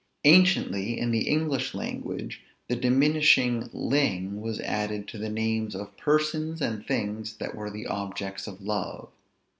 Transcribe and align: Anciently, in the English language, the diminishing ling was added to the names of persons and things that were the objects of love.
Anciently, 0.25 0.97
in 0.99 1.11
the 1.11 1.27
English 1.27 1.75
language, 1.75 2.41
the 2.67 2.75
diminishing 2.75 3.69
ling 3.71 4.41
was 4.41 4.59
added 4.61 5.07
to 5.09 5.19
the 5.19 5.29
names 5.29 5.75
of 5.75 5.95
persons 5.95 6.59
and 6.59 6.83
things 6.83 7.35
that 7.37 7.53
were 7.53 7.69
the 7.69 7.85
objects 7.85 8.47
of 8.47 8.61
love. 8.61 9.09